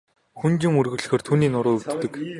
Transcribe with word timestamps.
Хүнд 0.39 0.59
юм 0.67 0.79
өргөхлөөр 0.81 1.25
түүний 1.27 1.51
нуруу 1.53 1.75
өвддөг. 1.79 2.13